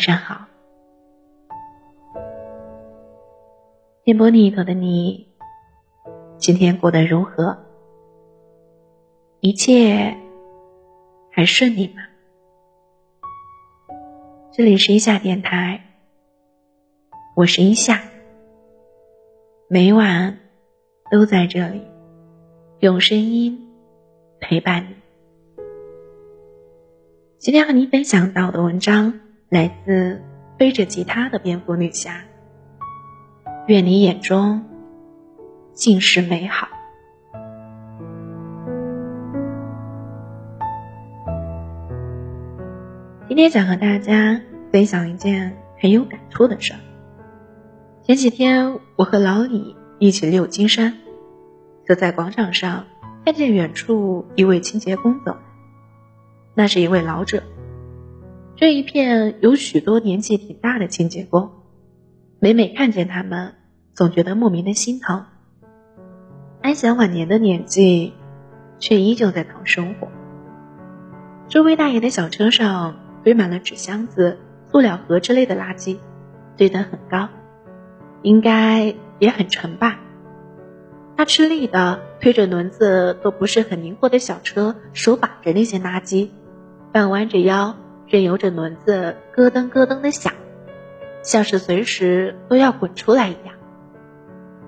[0.00, 0.46] 晚上好，
[4.02, 5.28] 电波另一头的你，
[6.38, 7.58] 今天过得如何？
[9.40, 10.16] 一切
[11.30, 12.00] 还顺利吗？
[14.50, 15.84] 这里是一夏电台，
[17.36, 18.00] 我是一夏，
[19.68, 20.38] 每晚
[21.10, 21.82] 都在这里
[22.78, 23.68] 用声音
[24.40, 24.96] 陪伴你。
[27.38, 29.20] 今天和你分享到的文章
[29.50, 30.22] 来自
[30.56, 32.22] 背着吉他的蝙蝠女侠。
[33.66, 34.64] 愿你眼中
[35.72, 36.68] 尽是美好。
[43.26, 44.40] 今天想和大家
[44.70, 46.78] 分享一件很有感触的事儿。
[48.04, 50.98] 前几天我和老李一起遛金山，
[51.88, 52.86] 走在广场上，
[53.24, 55.40] 看见远处一位清洁工走来。
[56.54, 57.42] 那是一位老者，
[58.56, 61.50] 这一片有许多年纪挺大的清洁工，
[62.38, 63.54] 每每看见他们，
[63.94, 65.24] 总觉得莫名的心疼。
[66.62, 68.12] 安享晚年的年纪，
[68.78, 70.08] 却依旧在讨生活。
[71.48, 74.38] 周位大爷的小车上堆满了纸箱子、
[74.70, 75.96] 塑料盒之类的垃圾，
[76.58, 77.28] 堆得很高，
[78.20, 80.00] 应该也很沉吧。
[81.16, 86.28] 他吃力的推着轮子都不是很灵活的小车，手把着那些垃圾。
[86.92, 87.76] 半弯着腰，
[88.10, 90.34] 任由着轮子咯噔咯噔的响，
[91.22, 93.54] 像是随时都要滚出来一样。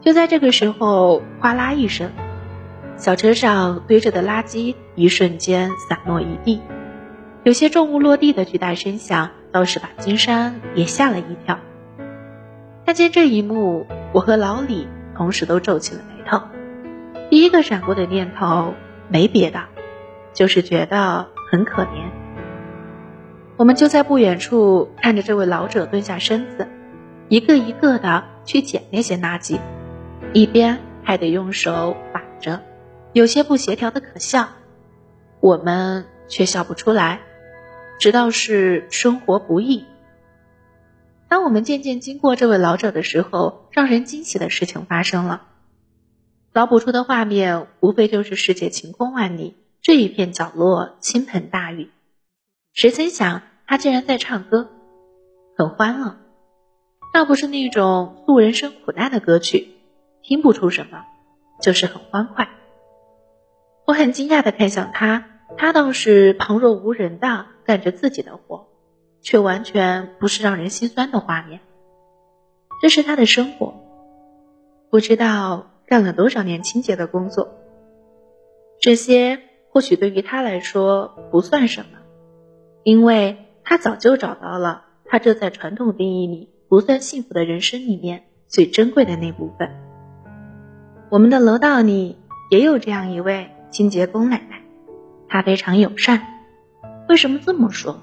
[0.00, 2.10] 就在这个时候，哗啦一声，
[2.96, 6.60] 小车上堆着的垃圾一瞬间散落一地，
[7.44, 11.58] 有些重物落地的巨大声响，倒是把金山也吓了一跳。
[12.86, 16.40] 看见这一幕，我和老李同时都皱起了眉头。
[17.28, 18.74] 第一个闪过的念头
[19.08, 19.64] 没别的，
[20.32, 21.28] 就是觉得。
[21.48, 22.10] 很可怜，
[23.58, 26.68] 我们就在不远处看着这位老者蹲下身子，
[27.30, 29.58] 一个一个的去捡那些垃圾，
[30.34, 32.60] 一边还得用手把着，
[33.14, 34.50] 有些不协调的可笑，
[35.40, 37.20] 我们却笑不出来，
[37.98, 39.86] 知道是生活不易。
[41.28, 45.44] 当我们渐渐经过这位老者的时候，让人惊喜的事情发生了，
[46.52, 49.56] 脑补出的画面无非就是世界晴空万里。
[49.80, 51.90] 这一片角落倾盆大雨，
[52.76, 54.68] 谁曾想他竟然在唱歌，
[55.56, 56.18] 很欢乐。
[57.14, 59.68] 倒不是那种诉人生苦难的歌曲，
[60.22, 61.02] 听不出什么，
[61.62, 62.50] 就是很欢快。
[63.86, 65.24] 我很惊讶的看向他，
[65.56, 68.66] 他倒是旁若无人的干着自己的活，
[69.22, 71.60] 却完全不是让人心酸的画面。
[72.82, 73.72] 这是他的生活，
[74.90, 77.48] 不知道干了多少年清洁的工作，
[78.82, 79.40] 这些。
[79.70, 81.98] 或许对于他来说不算什么，
[82.86, 89.70] 因为他早就找到了他这在传统定义里不算幸福的人生里面最珍贵的那部分。
[91.10, 92.16] 我们的楼道里
[92.48, 94.62] 也有这样一位清洁工奶奶，
[95.28, 96.22] 她非常友善。
[97.08, 97.96] 为什么这么说？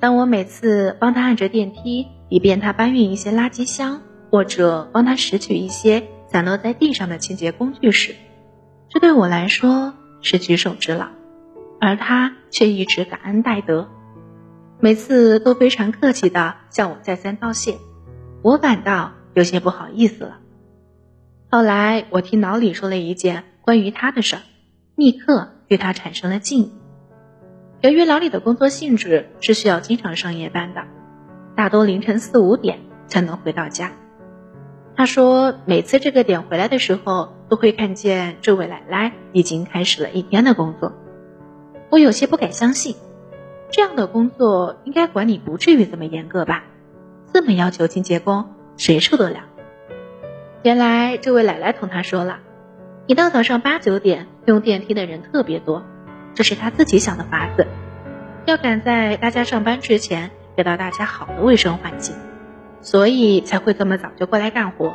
[0.00, 8.16] 当我每次帮她按着电梯，以便她搬运一些垃圾箱，或者帮她拾取一些散落在地上的清洁工具时，
[8.88, 9.94] 这对我来说。
[10.22, 11.06] 是举手之劳，
[11.86, 13.88] 而他却一直感恩戴德，
[14.80, 17.76] 每次都非常客气的向我再三道谢，
[18.42, 20.38] 我感到有些不好意思了。
[21.48, 24.42] 后来我听老李说了一件关于他的事儿，
[24.96, 26.72] 立刻对他产生了敬意。
[27.82, 30.82] 由于老李的工作性质是需要经常上夜班的，
[31.54, 33.92] 大多凌晨四五点才能回到家。
[34.96, 40.92] 他说，每次这个点回来的时候，都会看见这位奶奶已经开始了一天的工作。
[41.90, 42.96] 我有些不敢相信，
[43.70, 46.64] 这样的工作应该管理不至于这么严格吧？
[47.32, 49.40] 这么要求清洁工，谁受得了？
[50.62, 52.38] 原来这位奶奶同他说了，
[53.06, 55.84] 一到早上八九点，用电梯的人特别多，
[56.34, 57.66] 这是他自己想的法子，
[58.46, 62.14] 要赶在大家上班之前，给到大家好的卫生环境。
[62.80, 64.94] 所以才会这么早就过来干活，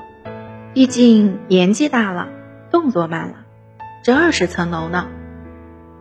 [0.73, 2.29] 毕竟年纪大了，
[2.69, 3.45] 动作慢了。
[4.03, 5.07] 这二十层楼呢，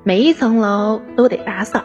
[0.03, 1.85] 每一层楼都得打扫。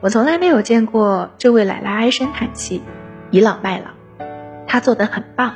[0.00, 2.82] 我从来没有见过这位奶奶唉声叹气、
[3.30, 3.90] 倚老卖老，
[4.66, 5.54] 她做的很棒，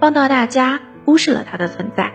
[0.00, 2.12] 棒到大家忽视了她的存在。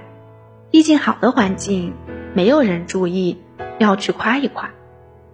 [0.72, 1.94] 毕竟好的环境，
[2.34, 3.42] 没有人注意
[3.80, 4.70] 要去夸一夸，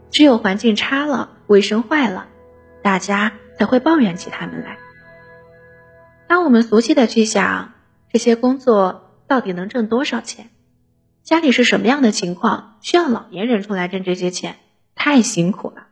[0.09, 2.27] 只有环境差了、卫生坏了，
[2.81, 3.33] 大家。
[3.59, 4.77] 才会抱怨起他们来。
[6.27, 7.73] 当我们俗气的去想
[8.09, 10.49] 这些工作到底能挣多少钱，
[11.29, 14.55] 家里是什么样的情况，需要老年人出来挣这些钱，
[14.95, 15.83] 太辛苦了。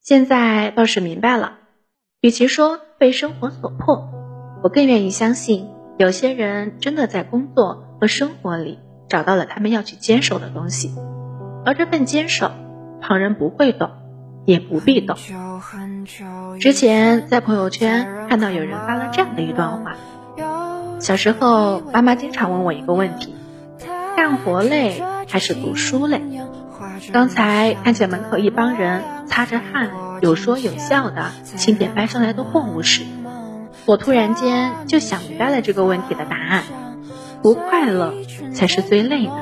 [0.00, 1.58] 现在倒是明白了，
[2.20, 4.10] 与其说被生活所迫，
[4.64, 10.92] 我更愿意相信，有些人真的在工作和生活里找到了他们要去坚守的东西，
[11.64, 12.50] 而这份坚守，
[13.00, 13.92] 旁人不会懂，
[14.44, 15.16] 也不必懂。
[16.58, 19.94] 之前在朋友圈看到有人发了这样的一段话：
[20.98, 23.36] 小时候，妈妈经常问我一个问题，
[24.16, 26.22] 干活累还是读书累？
[27.12, 33.02] 刚才看见门口一帮人擦着汗，有说有笑的清点搬上来的货物时，
[33.86, 36.62] 我突然间就想明白了这个问题的答案：
[37.42, 38.14] 不快乐
[38.54, 39.32] 才是最累的。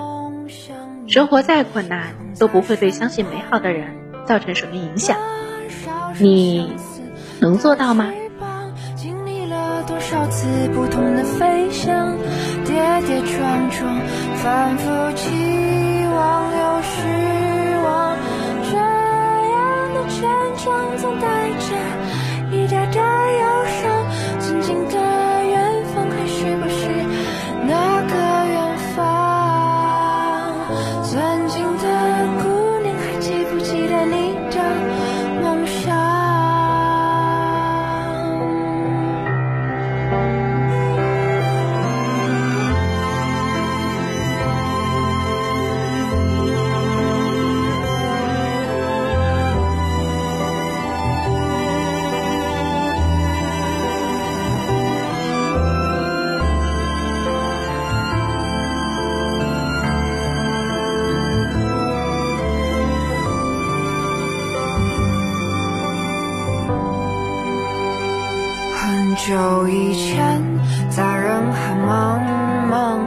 [1.07, 3.97] 生活再困难，都不会对相信美好的人
[4.27, 5.17] 造成什么影响。
[6.19, 6.73] 你
[7.41, 8.13] 能做到吗？
[14.43, 15.60] 反复记
[69.31, 70.43] 久以前，
[70.91, 72.19] 在人海茫
[72.69, 72.99] 茫，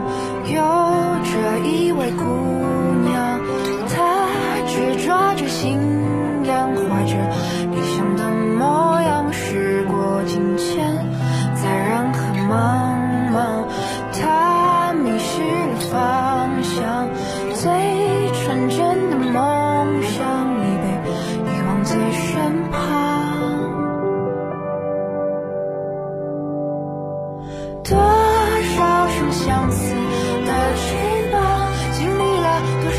[0.46, 0.56] 有
[1.22, 2.24] 着一位姑
[3.04, 3.38] 娘，
[3.90, 4.24] 她
[4.66, 5.78] 执着着信
[6.44, 7.12] 仰，怀着
[7.70, 8.24] 理想的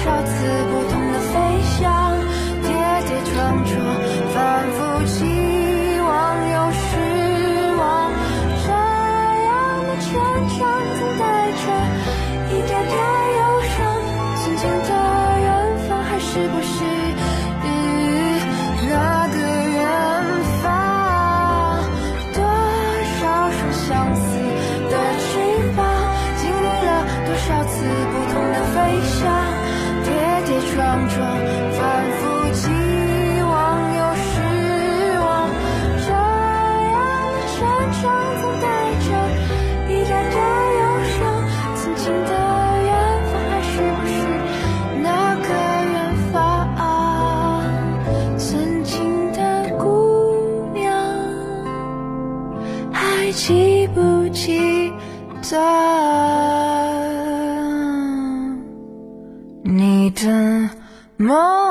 [0.06, 0.30] 多少次
[0.69, 1.34] 不同的飞
[1.80, 1.84] 翔，
[2.62, 2.69] 跌
[3.07, 3.74] 跌撞撞，
[4.36, 4.38] 反
[4.69, 5.25] 复期
[6.00, 6.06] 望
[6.48, 6.86] 又失
[7.74, 7.81] 望。
[8.62, 9.50] 这样
[9.81, 10.06] 的成
[10.60, 10.62] 长
[11.00, 11.66] 总带着
[12.52, 12.94] 一点点
[13.34, 13.42] 忧
[13.74, 13.75] 伤。
[14.38, 14.90] 心中的
[15.42, 15.44] 远
[15.90, 16.75] 方还是不是
[18.88, 18.94] 那
[19.30, 19.36] 个
[19.74, 19.81] 远
[20.62, 20.63] 方？
[22.31, 22.38] 多
[23.18, 24.22] 少双相思
[24.88, 25.25] 的翅
[25.75, 25.81] 膀，
[26.38, 26.90] 经历了
[27.25, 27.74] 多少次
[28.12, 29.65] 不同的飞翔。
[30.45, 30.77] 跌跌撞
[31.09, 31.18] 撞，
[31.74, 31.81] 反
[32.18, 32.69] 复期
[33.42, 33.51] 望
[33.95, 34.31] 又失
[35.19, 35.25] 望，
[36.06, 36.95] 这样
[37.33, 37.57] 的成
[38.01, 38.03] 长
[38.42, 38.63] 总带
[39.01, 39.07] 着
[39.89, 40.38] 一点的
[40.80, 40.81] 忧
[41.18, 41.18] 伤。
[41.75, 42.30] 曾经的
[42.83, 42.89] 远
[43.31, 44.13] 方还是不是
[45.01, 45.06] 那
[45.42, 45.47] 个
[45.94, 45.95] 远
[46.31, 46.33] 方？
[48.38, 48.45] 曾
[48.83, 48.94] 经
[49.33, 49.39] 的
[49.80, 50.83] 姑娘
[52.94, 54.94] 还记不记
[55.50, 56.25] 得？
[61.25, 61.65] 你的梦。